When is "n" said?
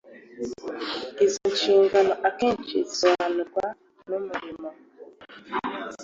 4.09-4.11